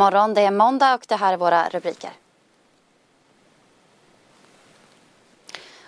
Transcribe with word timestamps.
Morgon, 0.00 0.34
det 0.34 0.40
är 0.40 0.50
måndag 0.50 0.94
och 0.94 1.04
det 1.08 1.16
här 1.16 1.32
är 1.32 1.36
våra 1.36 1.68
rubriker. 1.68 2.10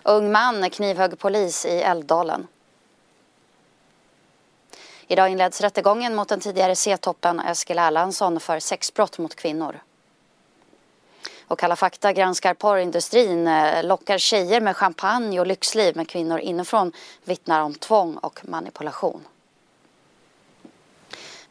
Ung 0.02 0.32
man 0.32 0.70
knivhögg 0.70 1.18
polis 1.18 1.66
i 1.66 1.80
Älvdalen. 1.82 2.46
Idag 5.06 5.28
inleds 5.28 5.60
rättegången 5.60 6.14
mot 6.14 6.28
den 6.28 6.40
tidigare 6.40 6.76
C-toppen 6.76 7.40
Eskil 7.40 7.78
Erlandsson 7.78 8.40
för 8.40 8.58
sexbrott 8.60 9.18
mot 9.18 9.34
kvinnor. 9.34 9.80
Och 11.48 11.58
Kalla 11.58 11.76
fakta 11.76 12.12
granskar 12.12 12.54
porrindustrin, 12.54 13.48
eh, 13.48 13.84
lockar 13.84 14.18
tjejer 14.18 14.60
med 14.60 14.76
champagne 14.76 15.40
och 15.40 15.46
lyxliv 15.46 15.96
med 15.96 16.08
kvinnor 16.08 16.38
inifrån 16.38 16.92
vittnar 17.24 17.60
om 17.62 17.74
tvång 17.74 18.16
och 18.16 18.40
manipulation. 18.44 19.24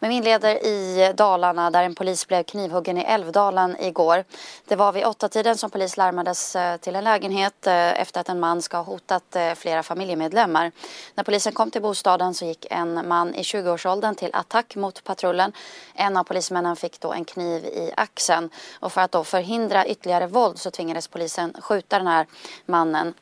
Men 0.04 0.10
vi 0.10 0.16
inleder 0.16 0.66
i 0.66 1.14
Dalarna 1.16 1.72
där 1.72 1.84
en 1.84 1.96
polis 1.96 2.28
blev 2.28 2.44
knivhuggen 2.44 2.98
i 2.98 3.02
Älvdalen 3.02 3.76
igår. 3.80 4.24
Det 4.66 4.76
var 4.76 4.92
vid 4.92 5.06
åtta 5.06 5.30
tiden 5.30 5.58
som 5.58 5.70
polis 5.70 5.98
larmades 5.98 6.56
eh, 6.56 6.78
till 6.78 6.96
en 6.96 7.04
lägenhet 7.04 7.68
eh, 7.68 8.02
efter 8.02 8.22
att 8.22 8.30
en 8.30 8.40
man 8.40 8.62
ska 8.62 8.78
ha 8.78 8.84
hotat 8.84 9.36
eh, 9.36 9.54
flera 9.54 9.84
familjemedlemmar. 9.84 10.72
När 11.16 11.24
polisen 11.24 11.54
kom 11.54 11.72
till 11.72 11.82
bostaden 11.82 12.34
så 12.34 12.46
gick 12.46 12.66
en 12.70 13.08
man 13.08 13.36
i 13.36 13.42
20-årsåldern 13.42 14.16
till 14.16 14.30
attack 14.34 14.76
mot 14.76 15.04
patrullen. 15.04 15.54
En 15.94 16.18
av 16.18 16.24
polismännen 16.24 16.76
fick 16.76 17.00
då 17.00 17.14
en 17.14 17.26
kniv 17.26 17.66
i 17.66 17.94
axeln 17.98 18.50
och 18.80 18.92
för 18.92 19.02
att 19.02 19.12
då 19.12 19.24
förhindra 19.24 19.86
ytterligare 19.86 20.28
våld 20.28 20.60
så 20.60 20.72
tvingades 20.72 21.08
polisen 21.08 21.56
skjuta 21.62 21.98
den 21.98 22.08
här 22.08 22.28
mannen 22.66 23.14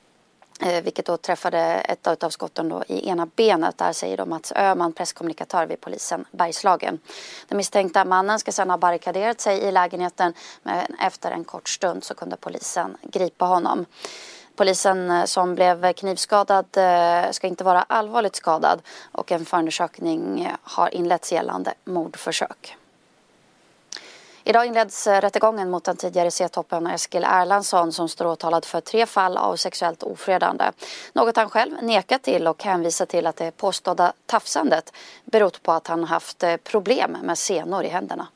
Eh, 0.62 0.84
vilket 0.84 1.06
då 1.06 1.18
träffade 1.18 1.60
ett 1.60 2.24
av 2.24 2.30
skotten 2.30 2.70
då 2.70 2.84
i 2.88 3.10
ena 3.10 3.26
benet. 3.26 3.78
Där 3.78 3.94
säger 3.94 4.18
då 4.18 4.26
Mats 4.26 4.52
Öhman, 4.56 4.94
presskommunikatör 4.94 5.66
vid 5.66 5.82
polisen 5.82 6.26
Bergslagen. 6.32 7.00
Den 7.48 7.58
misstänkta 7.58 8.06
mannen 8.06 8.40
ska 8.40 8.52
sedan 8.52 8.70
ha 8.70 8.78
barrikaderat 8.78 9.42
sig 9.42 9.60
i 9.60 9.72
lägenheten 9.72 10.34
men 10.64 10.86
efter 11.00 11.32
en 11.32 11.44
kort 11.44 11.70
stund 11.70 12.04
så 12.04 12.14
kunde 12.14 12.36
polisen 12.36 12.98
gripa 13.02 13.46
honom. 13.46 13.86
Polisen 14.56 15.12
eh, 15.12 15.26
som 15.26 15.56
blev 15.56 15.94
knivskadad 15.94 16.66
eh, 16.78 17.32
ska 17.32 17.48
inte 17.48 17.64
vara 17.64 17.82
allvarligt 17.82 18.36
skadad 18.36 18.82
och 19.12 19.32
en 19.32 19.46
förundersökning 19.46 20.52
har 20.62 20.96
inletts 20.96 21.32
gällande 21.32 21.74
mordförsök. 21.86 22.79
Idag 24.50 24.66
inleds 24.66 25.08
eh, 25.08 25.22
rättegången 25.22 25.70
mot 25.70 25.86
den 25.86 25.98
tidigare 25.98 26.32
C-toppen 26.32 26.88
Eskil 26.88 27.24
Erlandsson 27.24 27.92
som 27.92 28.08
står 28.10 28.26
åtalad 28.26 28.66
för 28.66 28.82
tre 28.82 29.06
fall 29.06 29.38
av 29.38 29.56
sexuellt 29.56 30.04
ofredande. 30.04 30.64
Något 31.16 31.38
han 31.38 31.50
själv 31.50 31.74
nekat 31.82 32.24
till 32.24 32.48
och 32.48 32.64
hänvisar 32.64 33.06
till 33.06 33.28
att 33.28 33.38
det 33.38 33.58
påstådda 33.58 34.14
tafsandet 34.26 34.86
berott 35.26 35.64
på 35.64 35.72
att 35.72 35.88
han 35.88 36.04
haft 36.04 36.44
eh, 36.44 36.56
problem 36.72 37.18
med 37.24 37.38
senor 37.38 37.84
i 37.84 37.88
händerna. 37.88 38.28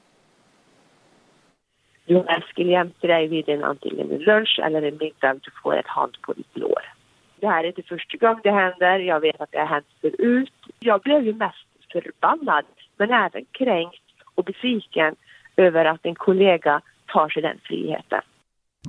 Jo, 2.05 2.25
Eskil 2.27 2.69
jämte 2.69 3.07
dig 3.07 3.27
vid 3.27 3.49
en 3.49 3.63
antingen 3.63 4.11
en 4.11 4.17
lunch 4.17 4.59
eller 4.63 4.81
en 4.81 4.97
middag 4.97 5.33
du 5.33 5.51
får 5.63 5.77
ett 5.77 5.87
hand 5.87 6.17
på 6.21 6.33
ditt 6.33 6.57
lår. 6.57 6.93
Det 7.39 7.47
här 7.47 7.63
är 7.63 7.67
inte 7.67 7.83
första 7.83 8.17
gången 8.17 8.41
det 8.43 8.51
händer. 8.51 8.99
Jag 8.99 9.19
vet 9.19 9.41
att 9.41 9.51
det 9.51 9.59
har 9.59 9.65
hänt 9.65 9.87
förut. 10.01 10.53
Jag 10.79 11.01
blev 11.01 11.25
ju 11.25 11.33
mest 11.33 11.67
förbannad 11.91 12.65
men 12.97 13.11
även 13.11 13.45
kränkt 13.51 14.03
och 14.35 14.43
besviken 14.43 15.15
över 15.57 15.85
att 15.85 16.05
en 16.05 16.15
kollega 16.15 16.81
tar 17.13 17.29
sig 17.29 17.41
den 17.41 17.57
friheten. 17.63 18.21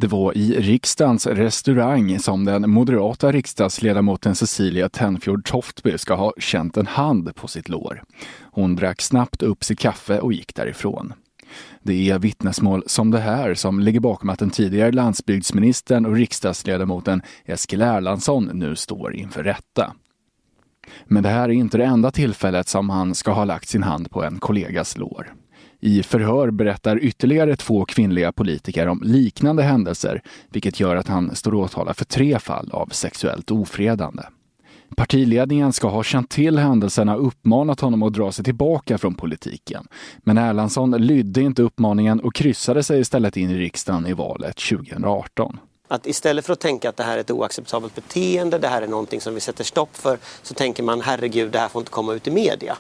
Det 0.01 0.07
var 0.07 0.37
i 0.37 0.61
riksdagens 0.61 1.27
restaurang 1.27 2.19
som 2.19 2.45
den 2.45 2.71
moderata 2.71 3.33
riksdagsledamoten 3.33 4.35
Cecilia 4.35 4.89
Tenfjord 4.89 5.45
Toftby 5.45 5.99
ska 5.99 6.15
ha 6.15 6.33
känt 6.39 6.77
en 6.77 6.87
hand 6.87 7.37
på 7.37 7.49
sitt 7.49 7.69
lår. 7.69 8.03
Hon 8.53 8.77
drack 8.77 9.01
snabbt 9.01 9.43
upp 9.43 9.65
sitt 9.65 9.79
kaffe 9.79 10.21
och 10.21 10.33
gick 10.33 10.55
därifrån. 10.55 11.13
Det 11.83 12.11
är 12.11 12.19
vittnesmål 12.19 12.83
som 12.87 13.11
det 13.11 13.19
här 13.19 13.55
som 13.55 13.81
ligger 13.81 14.01
bakom 14.01 14.31
att 14.31 14.39
den 14.39 14.51
tidigare 14.51 14.93
landsbygdsministern 14.93 16.07
och 16.07 16.15
riksdagsledamoten 16.15 17.23
Eskil 17.45 17.83
Erlandsson 17.83 18.51
nu 18.55 18.77
står 18.77 19.15
inför 19.17 19.43
rätta. 19.43 19.93
Men 21.05 21.23
det 21.23 21.29
här 21.29 21.49
är 21.49 21.53
inte 21.53 21.79
det 21.79 21.85
enda 21.85 22.11
tillfället 22.11 22.69
som 22.69 22.91
han 22.91 23.15
ska 23.15 23.33
ha 23.33 23.45
lagt 23.45 23.69
sin 23.69 23.83
hand 23.83 24.11
på 24.11 24.25
en 24.25 24.39
kollegas 24.39 24.97
lår. 24.97 25.33
I 25.87 26.03
förhör 26.03 26.50
berättar 26.50 26.99
ytterligare 26.99 27.56
två 27.56 27.84
kvinnliga 27.84 28.33
politiker 28.33 28.89
om 28.89 29.03
liknande 29.05 29.62
händelser, 29.62 30.22
vilket 30.49 30.81
gör 30.81 30.97
att 30.97 31.09
han 31.09 31.37
står 31.37 31.55
åtalad 31.55 31.97
för 31.97 32.05
tre 32.05 32.39
fall 32.39 32.71
av 32.72 32.87
sexuellt 32.87 33.50
ofredande. 33.50 34.23
Partiledningen 34.97 35.73
ska 35.73 35.89
ha 35.89 36.03
känt 36.03 36.31
till 36.31 36.59
händelserna 36.59 37.17
och 37.17 37.27
uppmanat 37.27 37.81
honom 37.81 38.03
att 38.03 38.12
dra 38.12 38.33
sig 38.33 38.44
tillbaka 38.44 38.99
från 38.99 39.15
politiken. 39.15 39.87
Men 40.19 40.39
Erlandsson 40.39 40.91
lydde 40.91 41.41
inte 41.41 41.62
uppmaningen 41.62 42.21
och 42.21 42.34
kryssade 42.34 42.83
sig 42.83 43.00
istället 43.00 43.37
in 43.37 43.50
i 43.50 43.59
riksdagen 43.59 44.06
i 44.06 44.12
valet 44.12 44.56
2018. 44.56 45.59
Att 45.89 46.06
istället 46.06 46.47
för 46.47 46.53
att 46.53 46.61
tänka 46.61 46.89
att 46.89 46.97
det 46.97 47.03
här 47.03 47.17
är 47.17 47.21
ett 47.21 47.31
oacceptabelt 47.31 47.94
beteende, 47.94 48.59
det 48.59 48.69
här 48.69 48.83
är 48.83 48.89
någonting 48.89 49.21
som 49.21 49.34
vi 49.34 49.41
sätter 49.41 49.65
stopp 49.65 49.97
för, 49.97 50.19
så 50.43 50.55
tänker 50.55 50.83
man 50.83 51.00
herregud, 51.00 51.53
det 51.53 51.59
här 51.59 51.69
får 51.69 51.81
inte 51.81 51.91
komma 51.91 52.12
ut 52.12 52.27
i 52.27 52.31
media. 52.31 52.77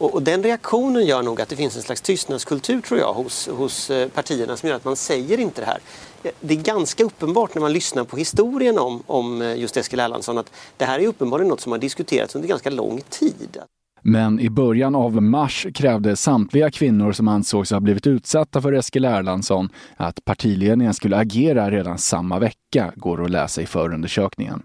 Och, 0.00 0.14
och, 0.14 0.22
den 0.22 0.42
reaktionen 0.42 1.06
gör 1.06 1.22
nog 1.22 1.40
att 1.40 1.48
det 1.48 1.56
finns 1.56 1.76
en 1.76 1.82
slags 1.82 2.00
tystnadskultur 2.00 2.80
tror 2.80 3.00
jag 3.00 3.12
hos, 3.12 3.48
hos 3.48 3.90
eh, 3.90 4.08
partierna 4.08 4.56
som 4.56 4.68
gör 4.68 4.76
att 4.76 4.84
man 4.84 4.96
säger 4.96 5.40
inte 5.40 5.60
det 5.60 5.66
här. 5.66 5.78
Eh, 6.22 6.30
det 6.40 6.54
är 6.54 6.62
ganska 6.62 7.04
uppenbart 7.04 7.54
när 7.54 7.62
man 7.62 7.72
lyssnar 7.72 8.04
på 8.04 8.16
historien 8.16 8.78
om, 8.78 9.02
om 9.06 9.42
eh, 9.42 9.58
just 9.58 9.76
Eskil 9.76 10.00
Erlandsson 10.00 10.38
att 10.38 10.52
det 10.76 10.84
här 10.84 10.98
är 10.98 11.06
uppenbarligen 11.06 11.48
något 11.48 11.60
som 11.60 11.72
har 11.72 11.78
diskuterats 11.78 12.34
under 12.34 12.48
ganska 12.48 12.70
lång 12.70 13.00
tid. 13.08 13.58
Men 14.02 14.40
i 14.40 14.50
början 14.50 14.94
av 14.94 15.22
mars 15.22 15.66
krävde 15.74 16.16
samtliga 16.16 16.70
kvinnor 16.70 17.12
som 17.12 17.28
ansågs 17.28 17.70
ha 17.70 17.80
blivit 17.80 18.06
utsatta 18.06 18.62
för 18.62 18.72
Eskil 18.72 19.04
Erlandsson 19.04 19.68
att 19.96 20.24
partiledningen 20.24 20.94
skulle 20.94 21.16
agera 21.16 21.70
redan 21.70 21.98
samma 21.98 22.38
vecka, 22.38 22.92
går 22.96 23.24
att 23.24 23.30
läsa 23.30 23.62
i 23.62 23.66
förundersökningen. 23.66 24.62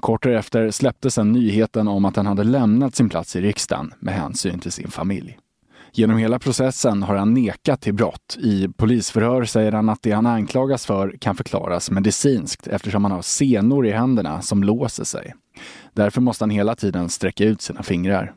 Kort 0.00 0.22
därefter 0.22 0.70
släpptes 0.70 1.18
en 1.18 1.32
nyheten 1.32 1.88
om 1.88 2.04
att 2.04 2.16
han 2.16 2.26
hade 2.26 2.44
lämnat 2.44 2.94
sin 2.94 3.08
plats 3.08 3.36
i 3.36 3.40
riksdagen 3.40 3.94
med 3.98 4.14
hänsyn 4.14 4.58
till 4.58 4.72
sin 4.72 4.90
familj. 4.90 5.38
Genom 5.92 6.18
hela 6.18 6.38
processen 6.38 7.02
har 7.02 7.14
han 7.14 7.34
nekat 7.34 7.80
till 7.80 7.94
brott. 7.94 8.38
I 8.40 8.68
polisförhör 8.68 9.44
säger 9.44 9.72
han 9.72 9.88
att 9.88 10.02
det 10.02 10.12
han 10.12 10.26
anklagas 10.26 10.86
för 10.86 11.16
kan 11.20 11.36
förklaras 11.36 11.90
medicinskt 11.90 12.66
eftersom 12.66 13.04
han 13.04 13.12
har 13.12 13.22
senor 13.22 13.86
i 13.86 13.90
händerna 13.90 14.42
som 14.42 14.64
låser 14.64 15.04
sig. 15.04 15.34
Därför 15.92 16.20
måste 16.20 16.44
han 16.44 16.50
hela 16.50 16.74
tiden 16.74 17.08
sträcka 17.08 17.44
ut 17.44 17.62
sina 17.62 17.82
fingrar. 17.82 18.34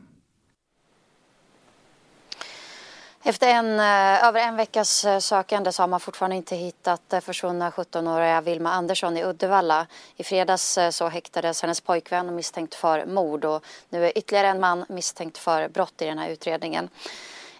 Efter 3.26 3.48
en, 3.48 3.80
eh, 3.80 4.24
över 4.24 4.40
en 4.40 4.56
veckas 4.56 5.04
eh, 5.04 5.18
sökande 5.18 5.72
så 5.72 5.82
har 5.82 5.88
man 5.88 6.00
fortfarande 6.00 6.36
inte 6.36 6.56
hittat 6.56 7.12
eh, 7.12 7.20
försvunna 7.20 7.70
17-åriga 7.70 8.40
Vilma 8.40 8.72
Andersson 8.72 9.16
i 9.16 9.24
Uddevalla. 9.24 9.86
I 10.16 10.24
fredags 10.24 10.78
så 10.90 11.08
häktades 11.08 11.62
hennes 11.62 11.80
pojkvän 11.80 12.34
misstänkt 12.34 12.74
för 12.74 13.06
mord 13.06 13.44
och 13.44 13.64
nu 13.88 14.06
är 14.06 14.18
ytterligare 14.18 14.48
en 14.48 14.60
man 14.60 14.84
misstänkt 14.88 15.38
för 15.38 15.68
brott 15.68 16.02
i 16.02 16.04
den 16.04 16.18
här 16.18 16.28
utredningen. 16.28 16.88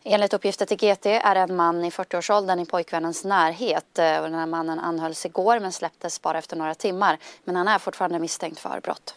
Enligt 0.03 0.35
uppgifter 0.35 0.67
till 0.67 0.77
GT 0.77 1.07
är 1.07 1.37
en 1.37 1.57
man 1.57 1.85
i 1.85 1.91
40-årsåldern 1.91 2.61
i 2.61 2.67
pojkvännens 2.67 3.25
närhet. 3.25 3.95
Den 3.95 4.35
här 4.35 4.47
mannen 4.47 4.81
anhölls 4.81 5.27
igår 5.27 5.61
men 5.61 5.73
släpptes 5.73 6.23
bara 6.23 6.39
efter 6.39 6.57
några 6.57 6.75
timmar. 6.75 7.19
Men 7.45 7.57
han 7.57 7.69
är 7.69 7.79
fortfarande 7.79 8.19
misstänkt 8.19 8.61
för 8.61 8.81
brott. 8.81 9.15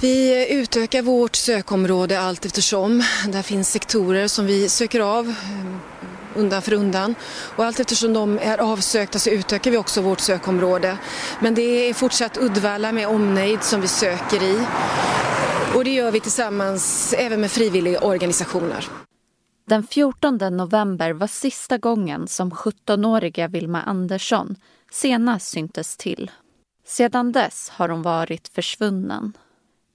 Vi 0.00 0.46
utökar 0.54 1.02
vårt 1.02 1.36
sökområde 1.36 2.20
allt 2.20 2.44
eftersom. 2.44 3.02
Där 3.28 3.42
finns 3.42 3.70
sektorer 3.70 4.28
som 4.28 4.46
vi 4.46 4.68
söker 4.68 5.00
av 5.00 5.28
eh, 5.28 5.76
undan 6.34 6.62
för 6.62 6.72
undan. 6.72 7.14
Och 7.56 7.64
allt 7.64 7.80
eftersom 7.80 8.12
de 8.12 8.38
är 8.38 8.58
avsökta 8.58 9.18
så 9.18 9.30
utökar 9.30 9.70
vi 9.70 9.76
också 9.76 10.00
vårt 10.00 10.20
sökområde. 10.20 10.98
Men 11.40 11.54
det 11.54 11.62
är 11.62 11.94
fortsatt 11.94 12.36
Uddevalla 12.36 12.92
med 12.92 13.08
omnejd 13.08 13.62
som 13.62 13.80
vi 13.80 13.88
söker 13.88 14.42
i. 14.42 14.60
Och 15.74 15.84
det 15.84 15.90
gör 15.94 16.10
vi 16.10 16.20
tillsammans 16.20 17.14
även 17.18 17.40
med 17.40 17.50
frivilliga 17.50 18.00
organisationer. 18.00 18.86
Den 19.68 19.86
14 19.86 20.38
november 20.38 21.12
var 21.12 21.26
sista 21.26 21.78
gången 21.78 22.28
som 22.28 22.50
17-åriga 22.50 23.48
Vilma 23.48 23.82
Andersson 23.82 24.56
senast 24.92 25.48
syntes 25.48 25.96
till. 25.96 26.30
Sedan 26.86 27.32
dess 27.32 27.68
har 27.68 27.88
hon 27.88 28.02
varit 28.02 28.48
försvunnen. 28.48 29.32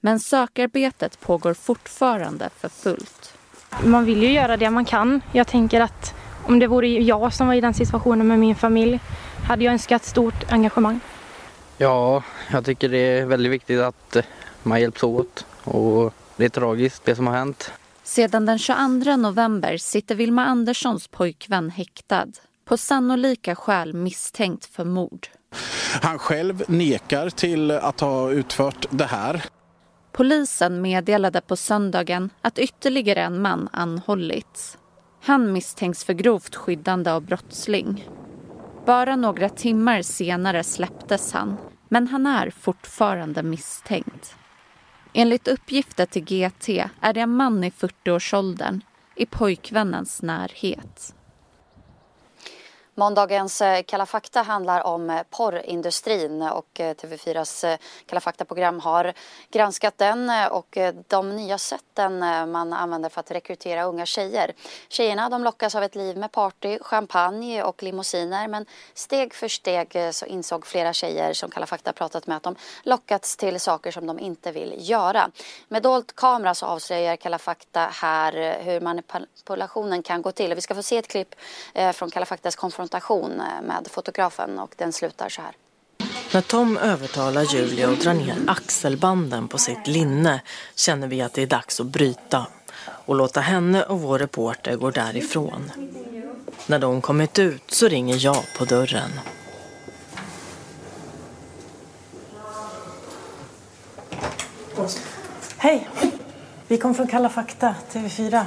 Men 0.03 0.19
sökarbetet 0.19 1.19
pågår 1.19 1.53
fortfarande 1.53 2.49
för 2.57 2.69
fullt. 2.69 3.33
Man 3.83 4.05
vill 4.05 4.23
ju 4.23 4.31
göra 4.31 4.57
det 4.57 4.69
man 4.69 4.85
kan. 4.85 5.21
Jag 5.31 5.47
tänker 5.47 5.81
att 5.81 6.13
om 6.43 6.59
det 6.59 6.67
vore 6.67 6.87
jag 6.87 7.33
som 7.33 7.47
var 7.47 7.53
i 7.53 7.61
den 7.61 7.73
situationen 7.73 8.27
med 8.27 8.39
min 8.39 8.55
familj 8.55 8.99
hade 9.47 9.63
jag 9.63 9.71
önskat 9.71 10.03
stort 10.03 10.51
engagemang. 10.51 10.99
Ja, 11.77 12.23
jag 12.51 12.65
tycker 12.65 12.89
det 12.89 12.97
är 12.97 13.25
väldigt 13.25 13.51
viktigt 13.51 13.79
att 13.79 14.17
man 14.63 14.81
hjälps 14.81 15.03
åt 15.03 15.45
och 15.63 16.13
det 16.35 16.45
är 16.45 16.49
tragiskt 16.49 17.05
det 17.05 17.15
som 17.15 17.27
har 17.27 17.33
hänt. 17.33 17.71
Sedan 18.03 18.45
den 18.45 18.59
22 18.59 19.15
november 19.15 19.77
sitter 19.77 20.15
Vilma 20.15 20.45
Anderssons 20.45 21.07
pojkvän 21.07 21.69
häktad 21.69 22.27
på 22.65 22.77
sannolika 22.77 23.55
skäl 23.55 23.93
misstänkt 23.93 24.65
för 24.65 24.83
mord. 24.83 25.27
Han 26.01 26.19
själv 26.19 26.63
nekar 26.67 27.29
till 27.29 27.71
att 27.71 27.99
ha 27.99 28.31
utfört 28.31 28.85
det 28.89 29.05
här. 29.05 29.45
Polisen 30.11 30.81
meddelade 30.81 31.41
på 31.41 31.55
söndagen 31.55 32.29
att 32.41 32.59
ytterligare 32.59 33.21
en 33.21 33.41
man 33.41 33.69
anhållits. 33.73 34.77
Han 35.23 35.53
misstänks 35.53 36.03
för 36.03 36.13
grovt 36.13 36.55
skyddande 36.55 37.11
av 37.11 37.21
brottsling. 37.21 38.07
Bara 38.85 39.15
några 39.15 39.49
timmar 39.49 40.01
senare 40.01 40.63
släpptes 40.63 41.33
han, 41.33 41.57
men 41.89 42.07
han 42.07 42.25
är 42.25 42.49
fortfarande 42.49 43.43
misstänkt. 43.43 44.35
Enligt 45.13 45.47
uppgifter 45.47 46.05
till 46.05 46.23
GT 46.23 46.69
är 47.01 47.13
det 47.13 47.21
en 47.21 47.35
man 47.35 47.63
i 47.63 47.69
40-årsåldern 47.69 48.81
i 49.15 49.25
pojkvännens 49.25 50.21
närhet. 50.21 51.15
Måndagens 52.95 53.61
eh, 53.61 53.83
Kalla 53.83 54.05
fakta 54.05 54.41
handlar 54.41 54.83
om 54.83 55.09
eh, 55.09 55.23
porrindustrin 55.29 56.41
och 56.41 56.79
eh, 56.79 56.93
TV4s 56.93 57.77
Kalla 58.05 58.19
fakta-program 58.19 58.79
har 58.79 59.13
granskat 59.51 59.97
den 59.97 60.31
och 60.51 60.77
de 61.07 61.35
nya 61.35 61.57
sätten 61.57 62.19
man 62.51 62.73
använder 62.73 63.09
för 63.09 63.19
att 63.19 63.31
rekrytera 63.31 63.83
unga 63.83 64.05
tjejer. 64.05 64.53
Tjejerna 64.89 65.29
de 65.29 65.43
lockas 65.43 65.75
av 65.75 65.83
ett 65.83 65.95
liv 65.95 66.17
med 66.17 66.31
party, 66.31 66.79
champagne 66.81 67.63
och 67.63 67.83
limousiner 67.83 68.47
men 68.47 68.65
steg 68.93 69.33
för 69.33 69.47
steg 69.47 69.97
så 70.11 70.25
insåg 70.25 70.65
flera 70.65 70.93
tjejer 70.93 71.33
som 71.33 71.51
Kalla 71.51 71.65
fakta 71.65 71.93
pratat 71.93 72.27
med 72.27 72.37
att 72.37 72.43
de 72.43 72.55
lockats 72.83 73.37
till 73.37 73.59
saker 73.59 73.91
som 73.91 74.07
de 74.07 74.19
inte 74.19 74.51
vill 74.51 74.75
göra. 74.77 75.31
Med 75.67 75.83
dolt 75.83 76.15
kamera 76.15 76.55
så 76.55 76.65
avslöjar 76.65 77.15
Kalla 77.15 77.37
fakta 77.37 77.89
här 77.91 78.59
hur 78.63 78.81
manipulationen 78.81 80.03
kan 80.03 80.21
gå 80.21 80.31
till. 80.31 80.55
Vi 80.55 80.61
ska 80.61 80.75
få 80.75 80.83
se 80.83 80.97
ett 80.97 81.07
klipp 81.07 81.35
från 81.93 82.09
Kalla 82.09 82.25
faktas 82.25 82.55
konferens 82.55 82.80
konfrontation 82.81 83.41
eh, 83.41 83.61
med 83.61 83.87
fotografen 83.91 84.59
och 84.59 84.73
den 84.77 84.93
slutar 84.93 85.29
så 85.29 85.41
här. 85.41 85.51
När 86.33 86.41
Tom 86.41 86.77
övertalar 86.77 87.43
Julia 87.43 87.89
att 87.89 88.01
dra 88.01 88.13
ner 88.13 88.35
axelbanden 88.47 89.47
på 89.47 89.57
sitt 89.57 89.87
linne 89.87 90.41
känner 90.75 91.07
vi 91.07 91.21
att 91.21 91.33
det 91.33 91.41
är 91.41 91.47
dags 91.47 91.79
att 91.79 91.85
bryta 91.85 92.47
och 93.05 93.15
låta 93.15 93.41
henne 93.41 93.83
och 93.83 94.01
vår 94.01 94.19
reporter 94.19 94.75
gå 94.75 94.91
därifrån. 94.91 95.71
När 96.67 96.79
de 96.79 97.01
kommit 97.01 97.39
ut 97.39 97.71
så 97.71 97.87
ringer 97.87 98.25
jag 98.25 98.43
på 98.57 98.65
dörren. 98.65 99.11
Hej! 105.57 105.89
Vi 106.67 106.77
kom 106.77 106.95
från 106.95 107.07
Kalla 107.07 107.29
fakta, 107.29 107.75
TV4. 107.91 108.45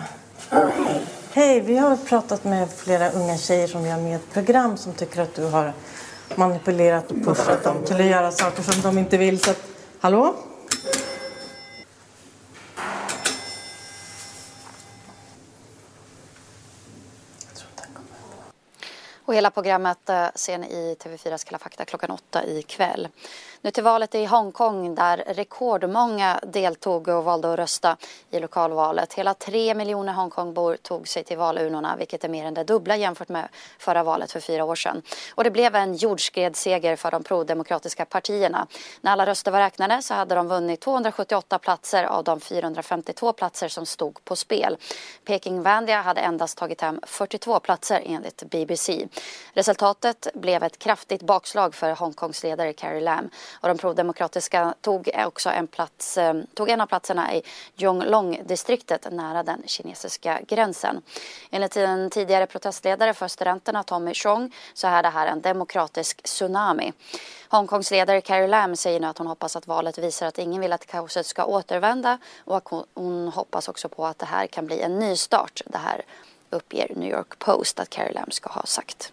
Hej, 1.36 1.60
vi 1.60 1.76
har 1.76 1.96
pratat 1.96 2.44
med 2.44 2.68
flera 2.70 3.10
unga 3.10 3.38
tjejer 3.38 3.66
som 3.66 3.84
vi 3.84 3.90
har 3.90 4.00
med 4.00 4.12
i 4.12 4.14
ett 4.14 4.32
program 4.32 4.76
som 4.76 4.92
tycker 4.92 5.22
att 5.22 5.34
du 5.34 5.44
har 5.44 5.72
manipulerat 6.34 7.10
och 7.10 7.24
pushat 7.24 7.64
dem 7.64 7.76
till 7.84 7.94
att 7.94 8.06
göra 8.06 8.32
saker 8.32 8.62
som 8.62 8.82
de 8.82 8.98
inte 8.98 9.18
vill. 9.18 9.40
Så 9.40 9.50
att, 9.50 9.60
hallå? 10.00 10.34
Och 19.34 19.36
hela 19.36 19.50
programmet 19.50 20.08
eh, 20.08 20.26
ser 20.34 20.58
ni 20.58 20.66
i 20.66 20.96
TV4s 21.02 21.46
Kalla 21.46 21.58
fakta 21.58 21.84
klockan 21.84 22.10
åtta 22.10 22.44
ikväll. 22.46 23.08
Nu 23.60 23.70
till 23.70 23.82
valet 23.82 24.14
i 24.14 24.24
Hongkong 24.24 24.94
där 24.94 25.16
rekordmånga 25.16 26.40
deltog 26.42 27.08
och 27.08 27.24
valde 27.24 27.52
att 27.52 27.58
rösta 27.58 27.96
i 28.30 28.40
lokalvalet. 28.40 29.14
Hela 29.14 29.34
tre 29.34 29.74
miljoner 29.74 30.12
Hongkongbor 30.12 30.76
tog 30.76 31.08
sig 31.08 31.24
till 31.24 31.36
valurnorna 31.36 31.96
vilket 31.96 32.24
är 32.24 32.28
mer 32.28 32.46
än 32.46 32.54
det 32.54 32.64
dubbla 32.64 32.96
jämfört 32.96 33.28
med 33.28 33.48
förra 33.78 34.02
valet 34.02 34.32
för 34.32 34.40
fyra 34.40 34.64
år 34.64 34.74
sedan. 34.74 35.02
Och 35.34 35.44
det 35.44 35.50
blev 35.50 35.74
en 35.74 35.94
jordskredsseger 35.94 36.96
för 36.96 37.10
de 37.10 37.22
prodemokratiska 37.22 38.04
partierna. 38.04 38.66
När 39.00 39.12
alla 39.12 39.26
röster 39.26 39.50
var 39.50 39.58
räknade 39.58 40.02
så 40.02 40.14
hade 40.14 40.34
de 40.34 40.48
vunnit 40.48 40.80
278 40.80 41.58
platser 41.58 42.04
av 42.04 42.24
de 42.24 42.40
452 42.40 43.32
platser 43.32 43.68
som 43.68 43.86
stod 43.86 44.24
på 44.24 44.36
spel. 44.36 44.76
Peking 45.24 45.62
Vandia 45.62 46.00
hade 46.00 46.20
endast 46.20 46.58
tagit 46.58 46.80
hem 46.80 47.00
42 47.06 47.60
platser 47.60 48.02
enligt 48.06 48.42
BBC. 48.50 49.08
Resultatet 49.52 50.26
blev 50.34 50.62
ett 50.62 50.78
kraftigt 50.78 51.22
bakslag 51.22 51.74
för 51.74 51.90
Hongkongs 51.90 52.42
ledare 52.42 52.72
Carrie 52.72 53.00
Lam 53.00 53.30
och 53.60 53.68
de 53.68 53.78
prodemokratiska 53.78 54.74
tog 54.80 55.10
också 55.26 55.50
en, 55.50 55.66
plats, 55.66 56.18
eh, 56.18 56.34
tog 56.54 56.70
en 56.70 56.80
av 56.80 56.86
platserna 56.86 57.34
i 57.34 57.42
Yonglong-distriktet 57.76 59.06
nära 59.10 59.42
den 59.42 59.62
kinesiska 59.66 60.40
gränsen. 60.48 61.02
Enligt 61.50 61.76
en 61.76 62.10
tidigare 62.10 62.46
protestledare 62.46 63.14
för 63.14 63.28
studenterna, 63.28 63.82
Tommy 63.82 64.14
Chong, 64.14 64.54
så 64.74 64.86
är 64.86 65.02
det 65.02 65.08
här 65.08 65.26
en 65.26 65.40
demokratisk 65.40 66.22
tsunami. 66.22 66.92
Hongkongs 67.48 67.90
ledare 67.90 68.20
Carrie 68.20 68.48
Lam 68.48 68.76
säger 68.76 69.00
nu 69.00 69.06
att 69.06 69.18
hon 69.18 69.26
hoppas 69.26 69.56
att 69.56 69.66
valet 69.66 69.98
visar 69.98 70.26
att 70.26 70.38
ingen 70.38 70.60
vill 70.60 70.72
att 70.72 70.86
kaoset 70.86 71.26
ska 71.26 71.44
återvända 71.44 72.18
och 72.44 72.56
att 72.56 72.68
hon 72.94 73.28
hoppas 73.28 73.68
också 73.68 73.88
på 73.88 74.06
att 74.06 74.18
det 74.18 74.26
här 74.26 74.46
kan 74.46 74.66
bli 74.66 74.80
en 74.80 74.98
nystart. 74.98 75.62
Det 75.66 75.78
här 75.78 76.04
uppger 76.54 76.92
New 76.96 77.10
York 77.10 77.38
Post 77.38 77.80
att 77.80 77.90
Carrie 77.90 78.12
Lam 78.12 78.30
ska 78.30 78.50
ha 78.50 78.62
sagt. 78.62 79.12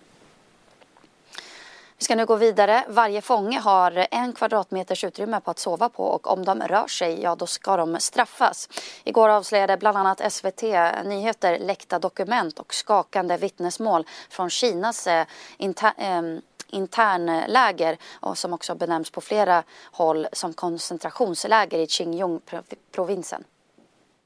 Vi 2.02 2.06
ska 2.06 2.16
nu 2.16 2.26
gå 2.26 2.36
vidare. 2.36 2.84
Varje 2.90 3.22
fånge 3.22 3.60
har 3.60 4.08
en 4.12 4.34
kvadratmeters 4.34 5.04
utrymme 5.04 5.40
på 5.40 5.52
att 5.52 5.60
sova 5.60 5.90
på 5.90 6.04
och 6.04 6.28
om 6.28 6.46
de 6.46 6.62
rör 6.62 6.88
sig, 6.88 7.22
ja 7.22 7.36
då 7.36 7.46
ska 7.46 7.78
de 7.78 8.00
straffas. 8.00 8.70
Igår 9.04 9.30
avslöjade 9.30 9.78
bland 9.78 9.98
annat 9.98 10.32
SVT 10.34 10.62
Nyheter 11.06 11.60
läckta 11.60 12.00
dokument 12.00 12.60
och 12.60 12.74
skakande 12.74 13.38
vittnesmål 13.38 14.06
från 14.30 14.50
Kinas 14.50 15.08
eh, 15.08 15.26
inter, 15.58 15.94
eh, 15.98 16.22
internläger 16.70 17.98
och 18.14 18.38
som 18.38 18.54
också 18.54 18.76
benämns 18.76 19.12
på 19.12 19.22
flera 19.22 19.64
håll 19.92 20.28
som 20.34 20.54
koncentrationsläger 20.54 21.80
i 21.80 21.88
Xinjiang-provinsen. 21.88 23.44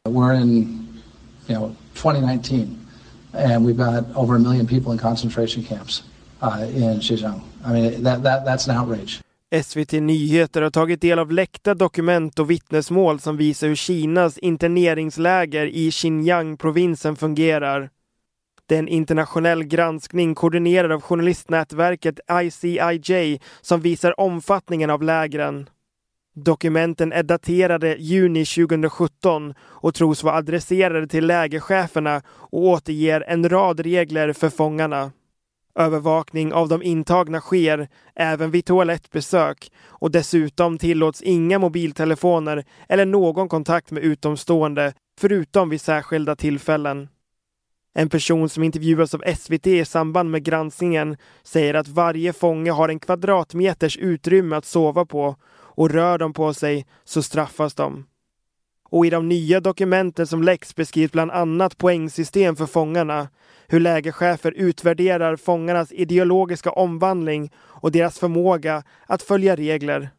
We're 0.03 0.41
in 0.41 1.01
you 1.47 1.57
know, 1.57 1.75
2019 1.93 2.84
and 3.37 3.65
we've 3.65 3.77
got 3.77 4.03
over 4.15 4.35
a 4.35 4.39
million 4.39 4.67
people 4.67 4.91
in 4.91 4.97
concentration 4.97 5.63
camps 5.63 6.03
uh, 6.41 6.65
in 6.69 6.99
Xinjiang. 6.99 7.41
I 7.65 7.73
mean, 7.73 8.03
that, 8.03 8.23
that, 8.23 8.45
that's 8.45 8.67
an 8.67 8.75
outrage. 8.77 9.21
SVT 9.51 9.93
Nyheter 9.93 10.61
har 10.61 10.69
tagit 10.69 11.01
del 11.01 11.19
av 11.19 11.31
läckta 11.31 11.73
dokument 11.73 12.39
och 12.39 12.51
vittnesmål 12.51 13.19
som 13.19 13.37
visar 13.37 13.67
hur 13.67 13.75
Kinas 13.75 14.37
interneringsläger 14.37 15.65
i 15.65 15.91
Xinjiang-provinsen 15.91 17.15
fungerar. 17.15 17.89
Det 18.67 18.75
är 18.75 18.79
en 18.79 18.87
internationell 18.87 19.63
granskning 19.63 20.35
koordinerad 20.35 20.91
av 20.91 21.01
journalistnätverket 21.01 22.19
ICIJ 22.43 23.39
som 23.61 23.81
visar 23.81 24.19
omfattningen 24.19 24.89
av 24.89 25.03
lägren. 25.03 25.69
Dokumenten 26.37 27.11
är 27.11 27.23
daterade 27.23 27.95
juni 27.99 28.45
2017 28.45 29.53
och 29.61 29.93
tros 29.93 30.23
vara 30.23 30.35
adresserade 30.35 31.07
till 31.07 31.27
lägercheferna 31.27 32.21
och 32.27 32.59
återger 32.59 33.21
en 33.27 33.49
rad 33.49 33.79
regler 33.79 34.33
för 34.33 34.49
fångarna. 34.49 35.11
Övervakning 35.75 36.53
av 36.53 36.67
de 36.67 36.83
intagna 36.83 37.39
sker 37.39 37.87
även 38.15 38.51
vid 38.51 38.65
toalettbesök 38.65 39.71
och 39.85 40.11
dessutom 40.11 40.77
tillåts 40.77 41.21
inga 41.21 41.59
mobiltelefoner 41.59 42.63
eller 42.89 43.05
någon 43.05 43.49
kontakt 43.49 43.91
med 43.91 44.03
utomstående 44.03 44.93
förutom 45.19 45.69
vid 45.69 45.81
särskilda 45.81 46.35
tillfällen. 46.35 47.07
En 47.93 48.09
person 48.09 48.49
som 48.49 48.63
intervjuas 48.63 49.13
av 49.13 49.23
SVT 49.35 49.67
i 49.67 49.85
samband 49.85 50.31
med 50.31 50.43
granskningen 50.43 51.17
säger 51.43 51.73
att 51.73 51.87
varje 51.87 52.33
fånge 52.33 52.71
har 52.71 52.89
en 52.89 52.99
kvadratmeters 52.99 53.97
utrymme 53.97 54.55
att 54.55 54.65
sova 54.65 55.05
på 55.05 55.35
och 55.75 55.89
rör 55.89 56.17
de 56.17 56.33
på 56.33 56.53
sig 56.53 56.85
så 57.03 57.23
straffas 57.23 57.73
de. 57.73 58.05
Och 58.89 59.05
i 59.05 59.09
de 59.09 59.29
nya 59.29 59.59
dokumenten 59.59 60.27
som 60.27 60.43
läcks 60.43 60.75
beskrivs 60.75 61.11
bland 61.11 61.31
annat 61.31 61.77
poängsystem 61.77 62.55
för 62.55 62.65
fångarna, 62.65 63.27
hur 63.67 63.79
lägerchefer 63.79 64.51
utvärderar 64.51 65.35
fångarnas 65.35 65.91
ideologiska 65.91 66.71
omvandling 66.71 67.51
och 67.57 67.91
deras 67.91 68.19
förmåga 68.19 68.83
att 69.07 69.21
följa 69.21 69.55
regler. 69.55 70.09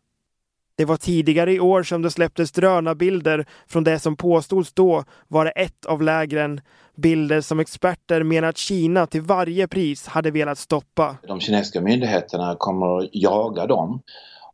Det 0.77 0.85
var 0.85 0.97
tidigare 0.97 1.53
i 1.53 1.61
år 1.61 1.83
som 1.83 2.03
det 2.03 2.11
släpptes 2.11 2.53
drönarbilder 2.53 3.47
från 3.67 3.85
det 3.85 3.99
som 3.99 4.17
påstods 4.17 4.73
då 4.73 5.05
vara 5.29 5.51
ett 5.51 5.87
av 5.87 6.03
lägren. 6.03 6.61
Bilder 6.97 7.41
som 7.41 7.61
experter 7.61 8.23
menar 8.23 8.49
att 8.49 8.57
Kina 8.57 9.07
till 9.07 9.23
varje 9.23 9.69
pris 9.69 10.07
hade 10.07 10.31
velat 10.31 10.59
stoppa. 10.59 11.17
De 11.27 11.41
kinesiska 11.41 11.81
myndigheterna 11.81 12.57
kommer 12.59 12.99
att 12.99 13.09
jaga 13.13 13.67
dem 13.67 14.03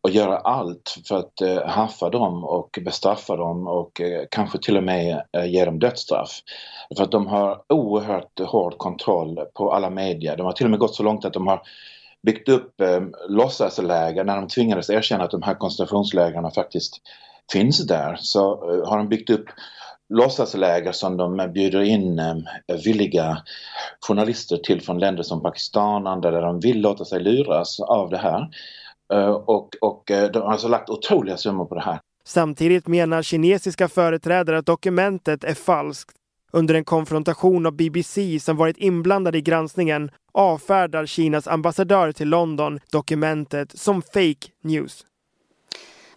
och 0.03 0.11
göra 0.11 0.37
allt 0.37 0.97
för 1.09 1.19
att 1.19 1.41
eh, 1.41 1.67
haffa 1.67 2.11
dem 2.11 2.45
och 2.45 2.79
bestraffa 2.85 3.37
dem 3.37 3.67
och 3.67 4.01
eh, 4.01 4.23
kanske 4.31 4.59
till 4.59 4.77
och 4.77 4.85
med 4.85 5.23
eh, 5.37 5.45
ge 5.45 5.65
dem 5.65 5.79
dödsstraff. 5.79 6.41
För 6.97 7.05
att 7.05 7.11
de 7.11 7.27
har 7.27 7.63
oerhört 7.69 8.41
hård 8.41 8.79
kontroll 8.79 9.39
på 9.55 9.73
alla 9.73 9.91
medier. 9.91 10.37
De 10.37 10.47
har 10.47 10.53
till 10.53 10.67
och 10.67 10.71
med 10.71 10.81
gått 10.81 10.95
så 10.95 11.03
långt 11.03 11.25
att 11.25 11.33
de 11.33 11.47
har 11.47 11.63
byggt 12.23 12.49
upp 12.49 12.81
eh, 12.81 13.01
låtsasläger 13.29 14.25
när 14.25 14.37
de 14.37 14.49
tvingades 14.49 14.91
erkänna 14.91 15.25
att 15.25 15.31
de 15.31 15.43
här 15.43 15.55
koncentrationslägren 15.55 16.51
faktiskt 16.51 17.01
finns 17.53 17.87
där. 17.87 18.17
Så 18.21 18.53
eh, 18.53 18.89
har 18.89 18.99
de 18.99 19.09
byggt 19.09 19.31
upp 19.31 19.47
låtsasläger 20.09 20.93
som 20.93 21.17
de 21.17 21.53
bjuder 21.55 21.81
in 21.83 22.19
eh, 22.19 22.37
villiga 22.85 23.43
journalister 24.01 24.57
till 24.57 24.81
från 24.81 24.99
länder 24.99 25.23
som 25.23 25.43
Pakistan, 25.43 26.07
andra 26.07 26.31
där 26.31 26.43
de 26.43 26.61
vill 26.61 26.81
låta 26.81 27.05
sig 27.05 27.21
luras 27.21 27.81
av 27.81 28.11
det 28.11 28.19
här. 28.19 28.49
Eh, 29.13 29.31
och, 29.31 29.69
och 29.81 30.11
eh, 30.11 30.31
de 30.31 30.43
har 30.43 30.53
alltså 30.53 30.69
lagt 30.69 30.91
otroliga 30.91 31.37
summor 31.37 31.65
på 31.65 31.75
det 31.75 31.81
här. 31.81 32.01
Samtidigt 32.25 32.87
menar 32.87 33.23
kinesiska 33.23 33.89
företrädare 33.89 34.59
att 34.59 34.67
dokumentet 34.67 35.45
är 35.45 35.55
falskt. 35.55 36.17
Under 36.53 36.75
en 36.75 36.85
konfrontation 36.85 37.67
av 37.67 37.73
BBC 37.73 38.41
som 38.41 38.57
varit 38.57 38.77
inblandad 38.77 39.37
i 39.37 39.41
granskningen 39.41 40.11
avfärdar 40.33 41.07
Kinas 41.07 41.49
ambassadör 41.49 42.13
till 42.13 42.29
London 42.29 42.81
dokumentet 42.93 43.79
som 43.79 44.03
fake 44.03 44.49
news. 44.63 45.05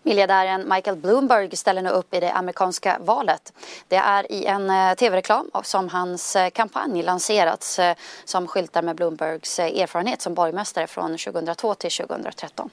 Miljardären 0.06 0.70
Michael 0.70 0.98
Bloomberg 0.98 1.56
ställer 1.56 1.82
nu 1.82 1.90
upp 1.90 2.14
i 2.14 2.20
det 2.20 2.32
amerikanska 2.32 2.98
valet. 3.00 3.54
Det 3.88 3.96
är 3.96 4.32
i 4.32 4.46
en 4.46 4.70
eh, 4.70 4.94
tv-reklam 4.94 5.50
som 5.64 5.90
hans 5.90 6.36
eh, 6.36 6.50
kampanj 6.50 7.04
lanserats 7.04 7.80
eh, 7.80 7.96
som 8.26 8.48
skyltar 8.48 8.82
med 8.82 8.96
Bloombergs 8.96 9.60
erfarenhet 9.60 10.22
som 10.22 10.34
borgmästare 10.34 10.88
från 10.88 11.18
2002 11.18 11.76
till 11.76 11.92
2013. 11.92 12.70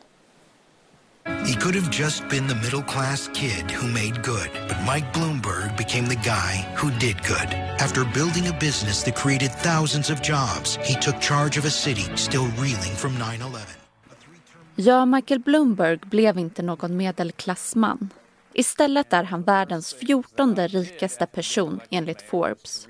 He 1.46 1.54
could 1.60 1.74
have 1.74 1.90
just 1.92 2.28
been 2.28 2.48
the 2.48 2.54
middle 2.54 2.82
class 2.82 3.28
kid 3.34 3.70
who 3.70 3.86
made 3.86 4.22
good, 4.22 4.50
but 4.68 4.76
Mike 4.94 5.12
Bloomberg 5.12 5.76
became 5.76 6.08
the 6.08 6.20
guy 6.24 6.66
who 6.76 6.90
did 6.90 7.16
good. 7.22 7.48
After 7.80 8.04
building 8.14 8.48
a 8.48 8.56
business 8.60 9.04
that 9.04 9.14
created 9.14 9.50
thousands 9.52 10.10
of 10.10 10.20
jobs, 10.20 10.78
he 10.82 10.94
took 10.94 11.20
charge 11.20 11.58
of 11.58 11.64
a 11.64 11.70
city 11.70 12.04
still 12.16 12.46
reeling 12.58 12.94
from 12.96 13.18
9 13.18 13.40
11. 13.40 13.81
Ja, 14.76 15.06
Michael 15.06 15.40
Bloomberg 15.40 15.96
blev 15.96 16.38
inte 16.38 16.62
någon 16.62 16.96
medelklassman. 16.96 18.10
Istället 18.52 19.12
är 19.12 19.24
han 19.24 19.42
världens 19.42 19.94
fjortonde 19.94 20.66
rikaste 20.68 21.26
person 21.26 21.80
enligt 21.90 22.22
Forbes. 22.22 22.88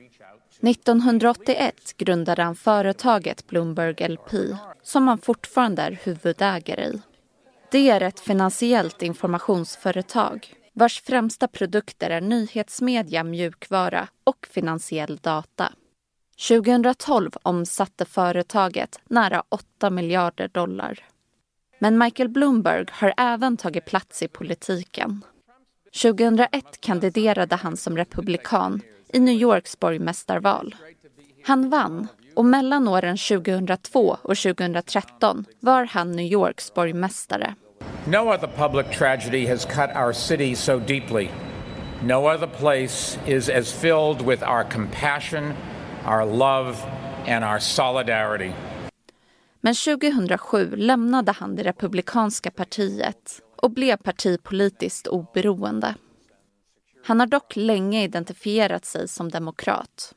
1981 0.61 1.95
grundade 1.97 2.43
han 2.43 2.57
företaget 2.57 3.47
Bloomberg 3.47 4.09
LP 4.09 4.31
som 4.83 5.09
han 5.09 5.19
fortfarande 5.19 5.83
är 5.83 6.01
huvudägare 6.03 6.85
i. 6.85 7.01
Det 7.71 7.91
är 7.91 8.01
ett 8.01 8.21
finansiellt 8.21 9.03
informationsföretag 9.03 10.55
vars 10.73 11.03
främsta 11.03 11.49
produkter 11.49 12.11
är 12.11 12.21
nyhetsmedia, 12.21 13.25
mjukvara 13.25 14.09
och 14.25 14.47
finansiell 14.51 15.17
data. 15.17 15.73
2012 16.49 17.31
omsatte 17.43 18.05
företaget 18.05 19.01
nära 19.05 19.43
8 19.49 19.91
miljarder 19.91 20.49
dollar. 20.49 21.12
Men 21.83 21.99
Michael 21.99 22.29
Bloomberg 22.29 22.87
har 22.93 23.15
även 23.17 23.57
tagit 23.57 23.85
plats 23.85 24.23
i 24.23 24.29
politiken. 24.29 25.25
2001 26.03 26.81
kandiderade 26.81 27.57
han 27.57 27.77
som 27.77 27.97
republikan 27.97 28.81
i 29.13 29.19
New 29.21 29.35
Yorks 29.35 29.81
borgmästarval. 29.81 30.75
Han 31.45 31.71
vann 31.71 32.09
och 32.37 32.45
mellan 32.45 32.89
åren 32.89 33.17
2002 33.17 34.17
och 34.23 34.37
2013 34.37 35.45
var 35.61 35.85
han 35.85 36.13
New 36.13 36.33
Yorks 36.33 36.75
borgmästare. 36.75 37.55
No 38.07 38.35
other 38.35 38.49
public 38.57 38.99
tragedy 38.99 39.47
has 39.47 39.65
cut 39.65 39.91
our 39.97 40.13
city 40.13 40.57
so 40.57 40.79
deeply. 40.79 41.29
No 42.03 42.29
other 42.29 42.49
place 42.59 43.19
is 43.27 43.49
as 43.49 43.73
filled 43.73 44.21
with 44.29 44.43
our 44.43 44.65
compassion, 44.71 45.53
our 46.07 46.27
love 46.27 46.77
and 47.27 47.45
our 47.45 47.59
solidarity. 47.59 48.53
Men 49.65 49.75
2007 49.75 50.77
lämnade 50.77 51.33
han 51.33 51.57
det 51.57 51.63
republikanska 51.63 52.51
partiet 52.51 53.41
och 53.57 53.71
blev 53.71 53.97
partipolitiskt 53.97 55.07
oberoende. 55.07 55.95
Han 57.05 57.21
har 57.21 57.27
dock 57.27 57.57
länge 57.57 58.05
identifierat 58.05 58.85
sig 58.85 59.09
som 59.09 59.31
demokrat. 59.31 60.15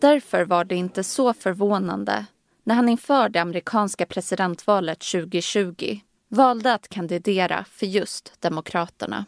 Därför 0.00 0.44
var 0.44 0.64
det 0.64 0.74
inte 0.74 1.04
så 1.04 1.34
förvånande 1.34 2.26
när 2.64 2.74
han 2.74 2.88
inför 2.88 3.28
det 3.28 3.38
amerikanska 3.38 4.06
presidentvalet 4.06 5.00
2020 5.00 6.00
valde 6.28 6.74
att 6.74 6.88
kandidera 6.88 7.64
för 7.64 7.86
just 7.86 8.40
Demokraterna. 8.40 9.24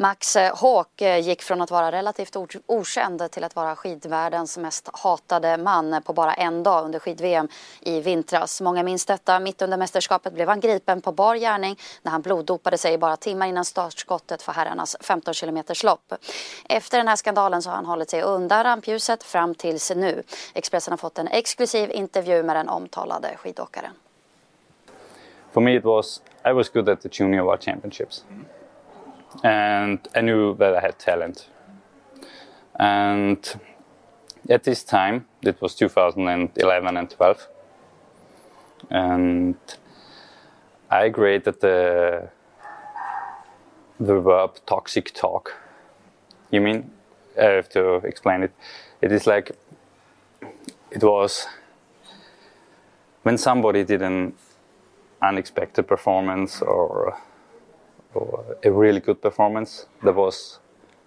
Max 0.00 0.36
Hawk 0.54 1.02
gick 1.22 1.42
från 1.42 1.60
att 1.60 1.70
vara 1.70 1.92
relativt 1.92 2.36
okänd 2.66 3.30
till 3.30 3.44
att 3.44 3.56
vara 3.56 3.76
skidvärldens 3.76 4.58
mest 4.58 4.88
hatade 4.92 5.56
man 5.56 6.02
på 6.02 6.12
bara 6.12 6.34
en 6.34 6.62
dag 6.62 6.84
under 6.84 6.98
skid-VM 6.98 7.48
i 7.80 8.00
vintras. 8.00 8.60
Många 8.60 8.82
minns 8.82 9.06
detta. 9.06 9.40
Mitt 9.40 9.62
under 9.62 9.76
mästerskapet 9.76 10.32
blev 10.32 10.48
han 10.48 10.60
gripen 10.60 11.00
på 11.00 11.12
bar 11.12 11.36
gärning 11.36 11.78
när 12.02 12.12
han 12.12 12.22
bloddopade 12.22 12.78
sig 12.78 12.98
bara 12.98 13.16
timmar 13.16 13.46
innan 13.46 13.64
startskottet 13.64 14.42
för 14.42 14.52
herrarnas 14.52 14.96
15 15.00 15.34
km 15.34 15.62
lopp. 15.84 16.14
Efter 16.68 16.98
den 16.98 17.08
här 17.08 17.16
skandalen 17.16 17.62
så 17.62 17.70
har 17.70 17.76
han 17.76 17.86
hållit 17.86 18.10
sig 18.10 18.22
undan 18.22 18.64
rampljuset 18.64 19.22
fram 19.22 19.54
tills 19.54 19.90
nu. 19.96 20.22
Expressen 20.54 20.92
har 20.92 20.98
fått 20.98 21.18
en 21.18 21.28
exklusiv 21.28 21.90
intervju 21.90 22.42
med 22.42 22.56
den 22.56 22.68
omtalade 22.68 23.36
skidåkaren. 23.36 23.92
For 25.52 25.60
me 25.60 25.76
it 25.76 25.84
was 25.84 26.22
I 26.44 26.52
was 26.52 26.68
good 26.68 26.88
at 26.88 27.00
the 27.00 27.08
junior 27.12 27.44
world 27.44 27.62
championships. 27.62 28.24
Mm 28.30 28.44
and 29.42 29.98
I 30.14 30.20
knew 30.20 30.54
that 30.56 30.76
I 30.76 30.80
had 30.80 30.98
talent. 30.98 31.48
And 32.78 33.60
at 34.48 34.64
this 34.64 34.82
time, 34.84 35.26
it 35.42 35.60
was 35.60 35.74
2011 35.74 36.96
and 36.96 37.10
12, 37.10 37.48
and 38.90 39.56
I 40.90 41.10
created 41.10 41.60
the 41.60 42.30
the 44.00 44.18
verb 44.18 44.56
toxic 44.66 45.12
talk. 45.12 45.54
You 46.50 46.60
mean 46.62 46.90
I 47.38 47.44
have 47.44 47.68
to 47.70 47.96
explain 47.96 48.42
it? 48.42 48.52
It 49.02 49.12
is 49.12 49.26
like 49.26 49.52
it 50.90 51.02
was 51.04 51.46
when 53.22 53.36
somebody 53.38 53.84
did 53.84 54.02
an 54.02 54.32
unexpected 55.22 55.86
performance 55.86 56.62
or 56.62 57.16
a 58.64 58.70
really 58.70 59.00
good 59.00 59.20
performance. 59.20 59.86
There 60.02 60.12
was 60.12 60.58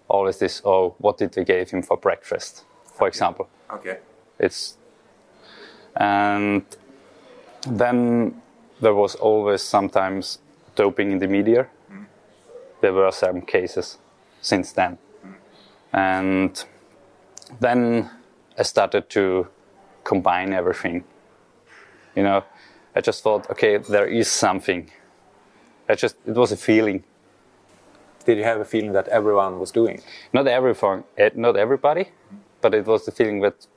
always 0.08 0.38
this, 0.38 0.62
oh, 0.66 0.96
what 1.00 1.18
did 1.18 1.36
we 1.36 1.44
give 1.44 1.72
him 1.72 1.82
for 1.82 1.98
breakfast, 1.98 2.64
for 2.84 3.08
example. 3.08 3.50
Okay. 3.72 3.98
It's 4.40 4.78
and 5.96 6.64
then 7.68 8.42
there 8.82 8.94
was 8.94 9.16
always 9.16 9.62
sometimes 9.62 10.40
doping 10.76 11.12
in 11.12 11.20
the 11.20 11.28
media. 11.28 11.68
Mm. 11.92 12.06
There 12.82 12.94
were 12.94 13.12
some 13.12 13.42
cases 13.42 13.98
since 14.42 14.72
then, 14.72 14.98
mm. 15.26 15.34
and 15.94 16.66
then 17.60 18.10
I 18.58 18.64
started 18.64 19.10
to 19.12 19.48
combine 20.04 20.54
everything. 20.54 21.04
You 22.16 22.24
know, 22.24 22.44
I 22.96 23.02
just 23.02 23.24
thought, 23.24 23.50
okay, 23.52 23.78
there 23.78 24.08
is 24.08 24.30
something 24.30 24.90
I 25.90 25.96
just 25.96 26.16
it 26.26 26.36
was 26.36 26.52
a 26.52 26.58
feeling. 26.58 27.04
Did 28.26 28.38
you 28.38 28.44
have 28.44 28.62
a 28.62 28.66
feeling 28.66 28.94
that 28.94 29.08
everyone 29.10 29.60
was 29.60 29.72
doing? 29.72 29.96
It? 29.96 30.06
Not 30.32 30.48
everyone, 30.48 31.04
eh, 31.18 31.30
not 31.36 31.58
everybody, 31.58 32.06
but 32.62 32.74
it 32.74 32.86
was 32.86 33.06
the 33.06 33.12
feeling 33.12 33.42
that 33.42 33.68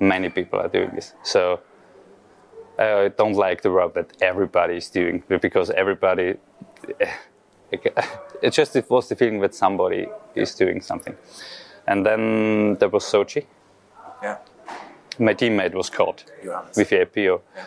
many 0.00 0.30
people 0.30 0.58
are 0.58 0.68
doing 0.68 0.90
this. 0.94 1.14
So 1.22 1.60
I 2.78 3.12
don't 3.16 3.34
like 3.34 3.62
the 3.62 3.70
word 3.70 3.94
that 3.94 4.16
everybody 4.22 4.76
is 4.76 4.90
doing 4.90 5.22
because 5.28 5.70
everybody. 5.70 6.34
It 8.42 8.50
just 8.50 8.76
it 8.76 8.90
was 8.90 9.08
the 9.08 9.16
feeling 9.16 9.40
that 9.40 9.54
somebody 9.54 10.06
is 10.34 10.54
doing 10.54 10.82
something, 10.82 11.16
and 11.86 12.04
then 12.04 12.76
there 12.78 12.90
was 12.90 13.04
Sochi. 13.04 13.46
Yeah. 14.22 14.36
My 15.18 15.32
teammate 15.32 15.72
was 15.72 15.88
caught 15.88 16.24
with 16.76 16.90
the 16.90 17.00
APO, 17.00 17.40
yeah. 17.56 17.64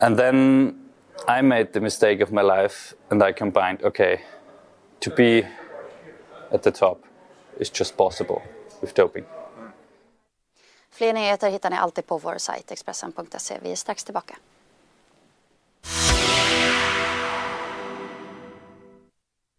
and 0.00 0.16
then 0.16 0.87
I 1.30 1.42
made 1.42 1.72
the 1.72 1.80
mistake 1.80 2.24
of 2.24 2.30
my 2.32 2.42
life 2.42 2.94
and 3.10 3.22
I 3.22 3.32
combined, 3.32 3.82
okay, 3.82 4.20
to 5.00 5.10
be 5.16 5.46
at 6.50 6.62
the 6.62 6.70
top 6.70 7.04
is 7.60 7.70
just 7.78 7.96
possible 7.96 8.42
with 8.80 8.94
doping. 8.94 9.24
Fler 10.90 11.12
nyheter 11.12 11.50
hittar 11.50 11.70
ni 11.70 11.76
alltid 11.76 12.06
på 12.06 12.18
vår 12.18 12.38
sajt 12.38 12.70
Expressen.se. 12.70 13.58
Vi 13.62 13.72
är 13.72 13.76
strax 13.76 14.04
tillbaka. 14.04 14.36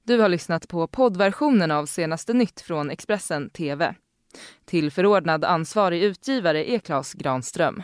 Du 0.03 0.19
har 0.19 0.29
lyssnat 0.29 0.67
på 0.67 0.88
poddversionen 0.88 1.71
av 1.71 1.85
senaste 1.85 2.33
nytt 2.33 2.61
från 2.61 2.89
Expressen 2.89 3.49
TV. 3.49 3.95
Till 4.65 4.91
förordnad 4.91 5.45
ansvarig 5.45 6.03
utgivare 6.03 6.71
är 6.71 6.79
Klas 6.79 7.13
Granström. 7.13 7.83